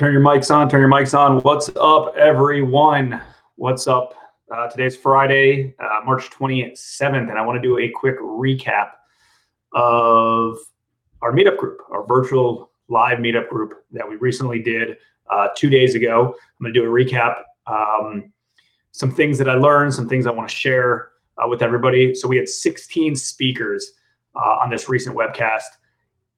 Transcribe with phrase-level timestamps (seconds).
[0.00, 0.66] Turn your mics on.
[0.70, 1.40] Turn your mics on.
[1.40, 3.20] What's up, everyone?
[3.56, 4.14] What's up?
[4.50, 8.92] Uh, today's Friday, uh, March 27th, and I want to do a quick recap
[9.74, 10.56] of
[11.20, 14.96] our meetup group, our virtual live meetup group that we recently did
[15.30, 16.34] uh, two days ago.
[16.34, 18.32] I'm going to do a recap, um,
[18.92, 22.14] some things that I learned, some things I want to share uh, with everybody.
[22.14, 23.92] So we had 16 speakers
[24.34, 25.68] uh, on this recent webcast.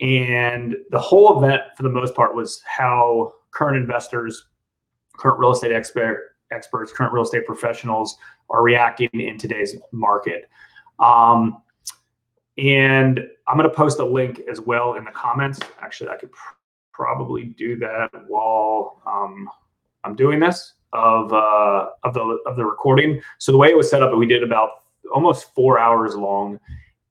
[0.00, 4.46] And the whole event, for the most part, was how current investors,
[5.16, 8.16] current real estate expert, experts, current real estate professionals
[8.50, 10.48] are reacting in today's market.
[10.98, 11.62] Um,
[12.58, 15.58] and I'm going to post a link as well in the comments.
[15.80, 16.54] Actually, I could pr-
[16.92, 19.48] probably do that while um,
[20.04, 23.22] I'm doing this of uh, of the of the recording.
[23.38, 24.82] So the way it was set up, we did about
[25.12, 26.60] almost four hours long,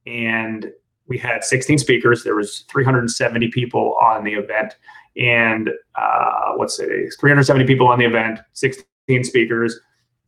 [0.06, 0.72] and
[1.12, 2.24] we had 16 speakers.
[2.24, 4.78] There was 370 people on the event,
[5.18, 7.14] and uh, what's it?
[7.20, 9.78] 370 people on the event, 16 speakers.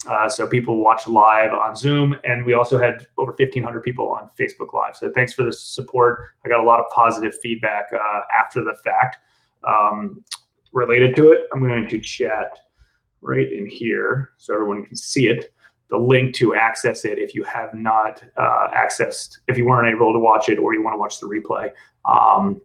[0.10, 4.30] Uh, so people watched live on Zoom, and we also had over 1,500 people on
[4.38, 4.98] Facebook Live.
[4.98, 6.32] So thanks for the support.
[6.46, 9.20] I got a lot of positive feedback uh, after the fact
[9.66, 10.22] um,
[10.74, 11.48] related to it.
[11.54, 12.60] I'm going to chat
[13.22, 15.54] right in here so everyone can see it
[15.90, 20.14] the link to access it if you have not uh, accessed, if you weren't able
[20.14, 21.72] to watch it or you want to watch the replay.
[22.06, 22.62] Um,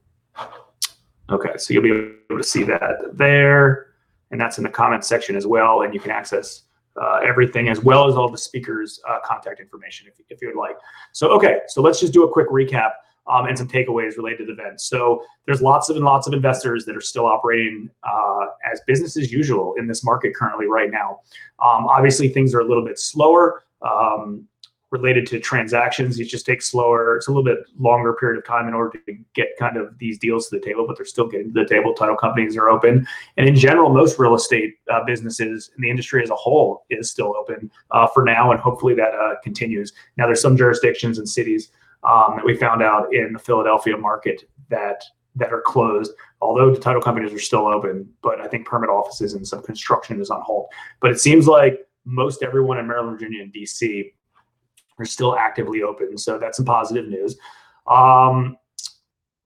[1.30, 3.88] okay, so you'll be able to see that there,
[4.30, 6.62] and that's in the comment section as well, and you can access
[7.00, 10.56] uh, everything as well as all the speakers' uh, contact information if, if you would
[10.56, 10.76] like.
[11.12, 12.92] So, okay, so let's just do a quick recap
[13.28, 14.80] um, and some takeaways related to the event.
[14.80, 19.16] So there's lots of and lots of investors that are still operating uh, as business
[19.16, 21.20] as usual in this market currently right now.
[21.62, 24.46] Um, obviously, things are a little bit slower um,
[24.90, 26.18] related to transactions.
[26.18, 27.16] It just takes slower.
[27.16, 30.18] It's a little bit longer period of time in order to get kind of these
[30.18, 31.92] deals to the table, but they're still getting to the table.
[31.92, 33.06] Title companies are open,
[33.36, 37.10] and in general, most real estate uh, businesses in the industry as a whole is
[37.10, 39.92] still open uh, for now, and hopefully that uh, continues.
[40.16, 41.70] Now, there's some jurisdictions and cities
[42.04, 45.04] um, that we found out in the Philadelphia market that
[45.36, 48.08] that are closed, although the title companies are still open.
[48.22, 50.66] But I think permit offices and some construction is on hold.
[51.00, 54.12] But it seems like most everyone in Maryland, Virginia, and DC
[54.98, 56.18] are still actively open.
[56.18, 57.36] So that's some positive news.
[57.86, 58.56] Um,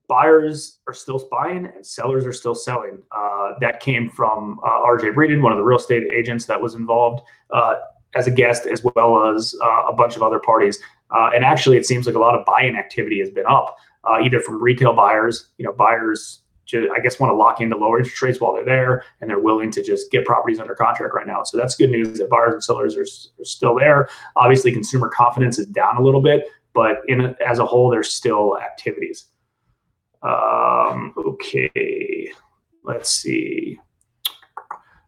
[0.09, 2.99] buyers are still buying and sellers are still selling.
[3.13, 6.75] Uh, that came from uh, RJ Breeden, one of the real estate agents that was
[6.75, 7.77] involved uh,
[8.15, 10.81] as a guest, as well as uh, a bunch of other parties.
[11.15, 14.19] Uh, and actually, it seems like a lot of buying activity has been up, uh,
[14.23, 16.39] either from retail buyers, you know, buyers.
[16.75, 19.71] I guess want to lock into lower interest rates while they're there, and they're willing
[19.73, 21.43] to just get properties under contract right now.
[21.43, 24.09] So that's good news that buyers and sellers are, are still there.
[24.37, 28.59] Obviously, consumer confidence is down a little bit, but in as a whole, there's still
[28.59, 29.27] activities.
[30.23, 32.33] Um, okay,
[32.85, 33.79] let's see.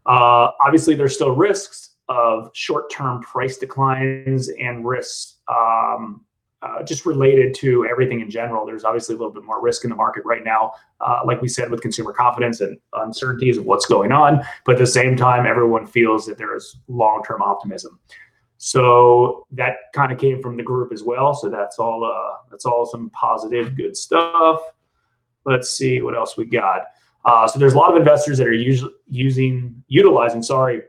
[0.05, 6.25] Uh, obviously, there's still risks of short-term price declines and risks um,
[6.63, 8.65] uh, just related to everything in general.
[8.65, 11.49] There's obviously a little bit more risk in the market right now, uh, like we
[11.49, 14.43] said, with consumer confidence and uncertainties of what's going on.
[14.65, 18.01] But at the same time, everyone feels that there is long-term optimism.
[18.57, 21.35] So that kind of came from the group as well.
[21.35, 22.03] So that's all.
[22.03, 24.61] Uh, that's all some positive, good stuff.
[25.45, 26.85] Let's see what else we got.
[27.27, 30.83] Uh, so there's a lot of investors that are us- using, utilizing, sorry,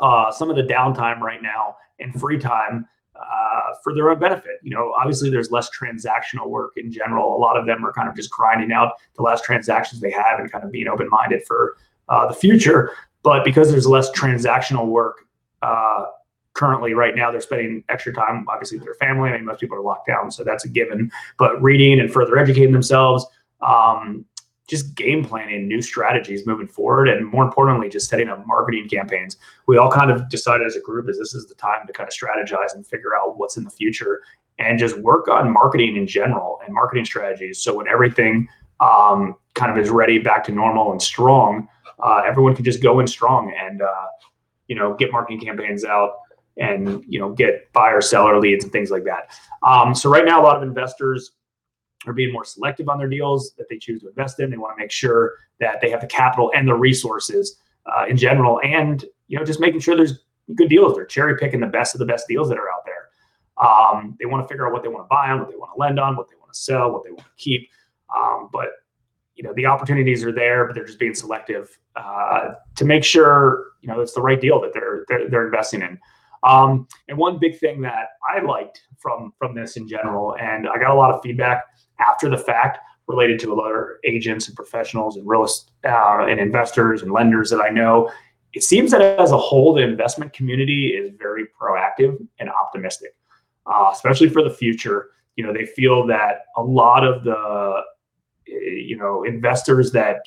[0.00, 2.86] uh, some of the downtime right now and free time
[3.22, 4.58] uh, for their own benefit.
[4.62, 7.36] You know, obviously there's less transactional work in general.
[7.36, 10.40] A lot of them are kind of just grinding out the last transactions they have
[10.40, 11.76] and kind of being open minded for
[12.08, 12.92] uh, the future.
[13.22, 15.26] But because there's less transactional work
[15.62, 16.06] uh,
[16.54, 19.30] currently right now, they're spending extra time, obviously, with their family.
[19.30, 21.10] I mean, most people are locked down, so that's a given.
[21.38, 23.24] But reading and further educating themselves,
[23.60, 24.24] um,
[24.68, 29.36] just game planning new strategies moving forward and more importantly just setting up marketing campaigns.
[29.66, 32.08] We all kind of decided as a group is this is the time to kind
[32.08, 34.22] of strategize and figure out what's in the future
[34.58, 37.60] and just work on marketing in general and marketing strategies.
[37.60, 38.48] So when everything
[38.80, 41.68] um, kind of is ready back to normal and strong
[42.02, 44.06] uh, everyone can just go in strong and uh,
[44.66, 46.16] you know get marketing campaigns out
[46.56, 49.30] and you know get buyer seller leads and things like that.
[49.62, 51.32] Um, so right now a lot of investors
[52.06, 54.50] are being more selective on their deals that they choose to invest in.
[54.50, 58.16] They want to make sure that they have the capital and the resources uh, in
[58.16, 60.20] general, and you know, just making sure there's
[60.54, 60.94] good deals.
[60.94, 63.08] They're cherry picking the best of the best deals that are out there.
[63.64, 65.72] Um, they want to figure out what they want to buy on, what they want
[65.74, 67.68] to lend on, what they want to sell, what they want to keep.
[68.14, 68.70] Um, but
[69.34, 73.68] you know, the opportunities are there, but they're just being selective uh, to make sure
[73.80, 75.98] you know it's the right deal that they're they're, they're investing in.
[76.44, 80.78] Um, and one big thing that I liked from from this in general, and I
[80.78, 81.64] got a lot of feedback
[82.06, 85.46] after the fact related to a lot of agents and professionals and real
[85.84, 88.10] uh, and investors and lenders that I know,
[88.52, 93.14] it seems that as a whole, the investment community is very proactive and optimistic,
[93.66, 95.10] uh, especially for the future.
[95.36, 97.80] You know, they feel that a lot of the,
[98.46, 100.18] you know, investors that,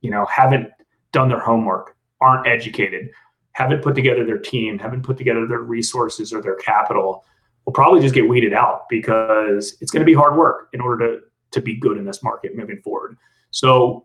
[0.00, 0.68] you know, haven't
[1.12, 3.10] done their homework, aren't educated,
[3.52, 7.24] haven't put together their team, haven't put together their resources or their capital,
[7.64, 11.16] will probably just get weeded out because it's going to be hard work in order
[11.16, 11.20] to
[11.52, 13.16] to be good in this market moving forward.
[13.50, 14.04] So,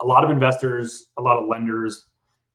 [0.00, 2.06] a lot of investors, a lot of lenders,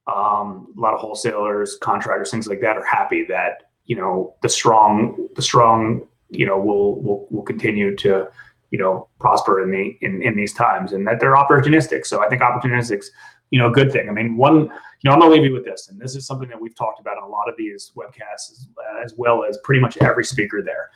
[0.06, 4.48] um, a lot of wholesalers, contractors, things like that are happy that you know the
[4.48, 8.28] strong, the strong, you know, will will will continue to
[8.70, 12.04] you know prosper in the in, in these times and that they're opportunistic.
[12.04, 13.10] So I think opportunistic's
[13.50, 14.08] you know a good thing.
[14.08, 14.68] I mean, one, you
[15.04, 17.18] know, I'm gonna leave you with this, and this is something that we've talked about
[17.18, 18.68] on a lot of these webcasts as,
[19.04, 20.90] as well as pretty much every speaker there.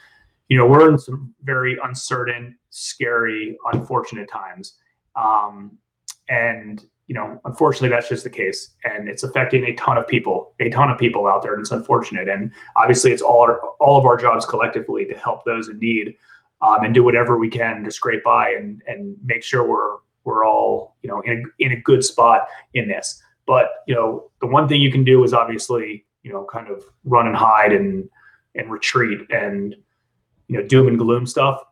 [0.48, 4.78] You know, we're in some very uncertain, scary, unfortunate times.
[5.14, 5.78] Um,
[6.28, 10.54] and you know, unfortunately, that's just the case, and it's affecting a ton of people,
[10.60, 12.28] a ton of people out there, and it's unfortunate.
[12.28, 16.16] And obviously, it's all our, all of our jobs collectively to help those in need,
[16.60, 20.46] um, and do whatever we can to scrape by and and make sure we're we're
[20.46, 23.22] all you know in a, in a good spot in this.
[23.46, 26.84] But you know, the one thing you can do is obviously you know kind of
[27.04, 28.08] run and hide and
[28.54, 29.74] and retreat and
[30.48, 31.62] you know doom and gloom stuff.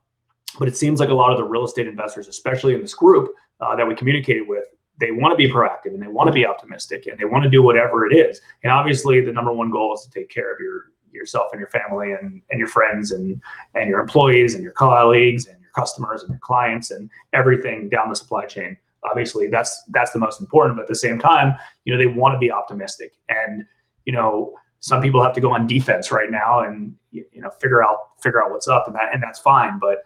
[0.59, 3.31] But it seems like a lot of the real estate investors, especially in this group
[3.61, 4.65] uh, that we communicated with,
[4.99, 7.51] they want to be proactive and they want to be optimistic and they want to
[7.51, 8.41] do whatever it is.
[8.63, 11.71] And obviously, the number one goal is to take care of your yourself and your
[11.71, 13.41] family and, and your friends and
[13.75, 18.17] and your employees and your colleagues and customers and your clients and everything down the
[18.17, 18.77] supply chain.
[19.05, 20.77] Obviously, that's that's the most important.
[20.77, 23.65] But at the same time, you know, they want to be optimistic and
[24.05, 27.83] you know some people have to go on defense right now and you know figure
[27.83, 30.05] out figure out what's up and that and that's fine but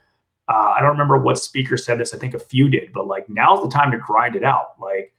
[0.51, 2.13] uh, I don't remember what speaker said this.
[2.13, 4.75] I think a few did, but like now's the time to grind it out.
[4.81, 5.13] Like,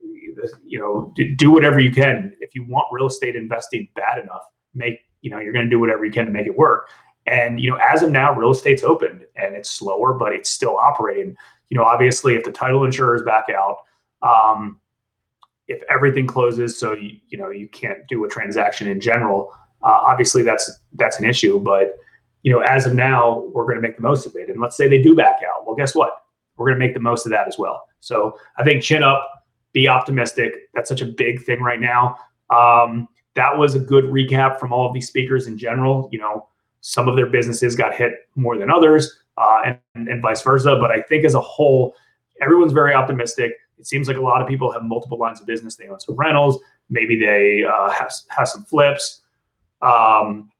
[0.00, 2.32] you know, do whatever you can.
[2.40, 4.42] If you want real estate investing bad enough,
[4.74, 6.90] make you know you're going to do whatever you can to make it work.
[7.28, 10.76] And you know, as of now, real estate's open and it's slower, but it's still
[10.76, 11.36] operating.
[11.70, 13.78] You know, obviously, if the title insurers back out,
[14.22, 14.80] um,
[15.66, 19.52] if everything closes, so you, you know you can't do a transaction in general.
[19.82, 21.98] Uh, obviously, that's that's an issue, but
[22.42, 24.48] you know, as of now, we're going to make the most of it.
[24.48, 25.66] And let's say they do back out.
[25.66, 26.22] Well, guess what?
[26.56, 27.84] We're going to make the most of that as well.
[28.00, 30.52] So I think chin up, be optimistic.
[30.74, 32.16] That's such a big thing right now.
[32.50, 36.08] Um, that was a good recap from all of these speakers in general.
[36.10, 36.48] You know,
[36.88, 40.78] some of their businesses got hit more than others, uh, and, and vice versa.
[40.80, 41.94] But I think as a whole,
[42.40, 43.52] everyone's very optimistic.
[43.76, 45.76] It seems like a lot of people have multiple lines of business.
[45.76, 46.58] They own some rentals,
[46.88, 49.20] maybe they uh, have, have some flips.
[49.82, 50.50] Um,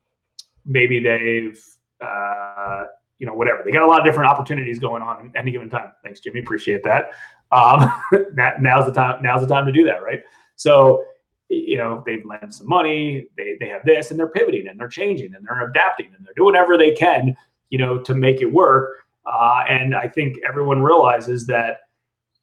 [0.67, 1.65] maybe they've
[2.03, 2.85] uh,
[3.19, 5.69] you know whatever they got a lot of different opportunities going on at any given
[5.69, 7.11] time thanks jimmy appreciate that
[7.51, 7.91] um,
[8.35, 10.23] that now's the time now's the time to do that right
[10.55, 11.05] so
[11.49, 14.89] you know they've lent some money they, they have this and they're pivoting and they're
[14.89, 17.35] changing and they're adapting and they're doing whatever they can
[17.71, 21.81] you know to make it work uh, and i think everyone realizes that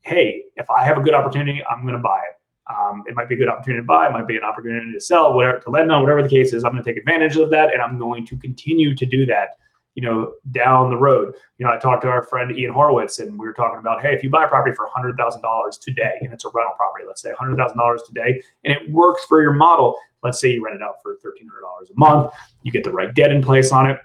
[0.02, 2.36] hey if i have a good opportunity i'm going to buy it
[2.68, 5.00] um, it might be a good opportunity to buy, it might be an opportunity to
[5.00, 6.64] sell, whatever to lend on, whatever the case is.
[6.64, 9.58] I'm going to take advantage of that, and I'm going to continue to do that.
[9.96, 11.36] You know, down the road.
[11.58, 14.14] You know, I talked to our friend Ian Horowitz, and we were talking about, hey,
[14.14, 17.06] if you buy a property for hundred thousand dollars today, and it's a rental property,
[17.08, 19.96] let's say hundred thousand dollars today, and it works for your model.
[20.22, 22.34] Let's say you rent it out for thirteen hundred dollars a month.
[22.64, 23.98] You get the right debt in place on it.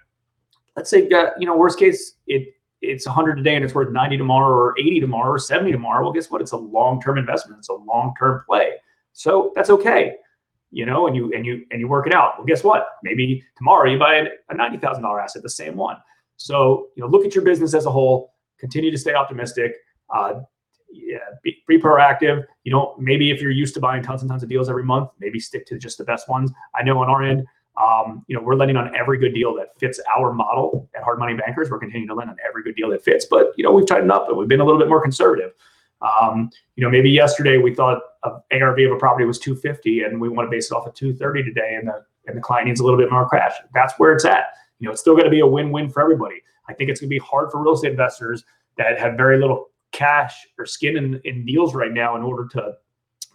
[0.76, 4.52] Let's say, you know, worst case, it it's 100 today and it's worth 90 tomorrow
[4.52, 7.75] or 80 tomorrow or 70 tomorrow well guess what it's a long-term investment it's a
[7.75, 8.73] long-term play
[9.12, 10.14] so that's okay
[10.70, 13.42] you know and you and you and you work it out well guess what maybe
[13.56, 15.96] tomorrow you buy a $90000 asset the same one
[16.36, 19.74] so you know look at your business as a whole continue to stay optimistic
[20.14, 20.34] uh,
[20.92, 22.44] yeah, be, be proactive.
[22.64, 25.10] You know, maybe if you're used to buying tons and tons of deals every month,
[25.18, 26.50] maybe stick to just the best ones.
[26.74, 27.46] I know on our end,
[27.80, 31.18] um, you know, we're lending on every good deal that fits our model at Hard
[31.18, 31.70] Money Bankers.
[31.70, 34.12] We're continuing to lend on every good deal that fits, but you know, we've tightened
[34.12, 35.52] up and we've been a little bit more conservative.
[36.02, 40.21] Um, you know, maybe yesterday we thought an ARV of a property was 250 and
[40.21, 42.80] we want to base it off of 230 today, and the and the client needs
[42.80, 43.52] a little bit more cash.
[43.75, 44.54] That's where it's at.
[44.78, 46.42] You know, it's still going to be a win-win for everybody.
[46.69, 48.45] I think it's going to be hard for real estate investors
[48.76, 52.75] that have very little cash or skin in, in deals right now in order to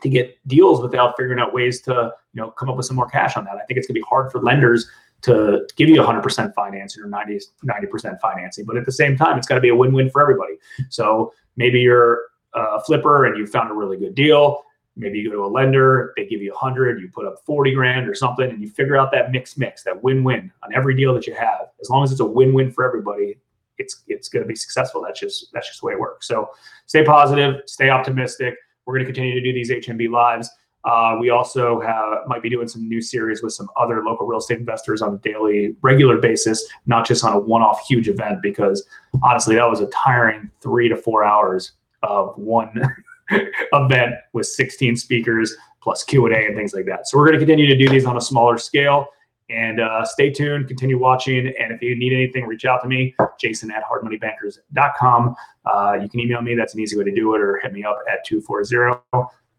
[0.01, 3.09] to get deals without figuring out ways to you know come up with some more
[3.09, 3.55] cash on that.
[3.55, 4.89] I think it's going to be hard for lenders
[5.21, 9.47] to give you 100% financing or 90 90% financing, but at the same time, it's
[9.47, 10.53] got to be a win-win for everybody.
[10.89, 12.21] So maybe you're
[12.55, 14.63] a flipper and you found a really good deal.
[14.97, 17.73] Maybe you go to a lender, they give you a 100, you put up 40
[17.73, 21.13] grand or something, and you figure out that mix mix, that win-win on every deal
[21.13, 21.67] that you have.
[21.81, 23.37] As long as it's a win-win for everybody,
[23.77, 25.01] it's it's going to be successful.
[25.01, 26.27] That's just that's just the way it works.
[26.27, 26.49] So
[26.85, 28.55] stay positive, stay optimistic.
[28.85, 30.49] We're going to continue to do these HMB lives.
[30.85, 34.37] Uh, we also have might be doing some new series with some other local real
[34.37, 38.41] estate investors on a daily, regular basis, not just on a one-off huge event.
[38.41, 38.85] Because
[39.23, 41.73] honestly, that was a tiring three to four hours
[42.05, 42.81] of one
[43.73, 47.07] event with 16 speakers plus Q and things like that.
[47.07, 49.07] So we're going to continue to do these on a smaller scale.
[49.49, 51.53] And uh, stay tuned, continue watching.
[51.59, 55.35] And if you need anything, reach out to me, jason at hardmoneybankers.com.
[55.65, 56.55] Uh, you can email me.
[56.55, 58.97] That's an easy way to do it, or hit me up at 240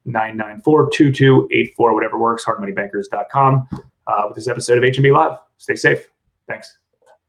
[0.07, 3.69] 994 2284, whatever works, hardmoneybankers.com.
[4.09, 5.39] Uh, with this episode of HMB Live.
[5.59, 6.09] Stay safe.
[6.49, 6.79] Thanks.